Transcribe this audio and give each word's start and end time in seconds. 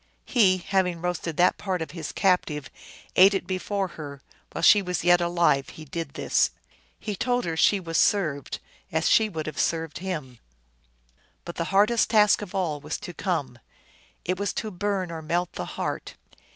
He, 0.25 0.57
having 0.57 0.99
roasted 0.99 1.37
that 1.37 1.59
part 1.59 1.79
of 1.79 1.91
his 1.91 2.11
captive, 2.11 2.71
ate 3.15 3.35
it 3.35 3.45
before 3.45 3.89
her; 3.89 4.19
while 4.51 4.63
she 4.63 4.81
was 4.81 5.03
yet 5.03 5.21
alive 5.21 5.69
he 5.69 5.85
did 5.85 6.15
this. 6.15 6.49
He 6.99 7.15
told 7.15 7.45
her 7.45 7.55
she 7.55 7.79
was 7.79 7.99
served 7.99 8.57
as 8.91 9.07
she 9.07 9.29
would 9.29 9.45
have 9.45 9.59
served 9.59 9.99
him. 9.99 10.39
But 11.45 11.57
the 11.57 11.65
hardest 11.65 12.09
task 12.09 12.41
of 12.41 12.55
all 12.55 12.79
was 12.81 12.97
to 12.97 13.13
come. 13.13 13.59
It 14.25 14.39
was 14.39 14.53
to 14.53 14.71
burn 14.71 15.11
or 15.11 15.21
melt 15.21 15.53
the 15.53 15.65
heart. 15.77 16.15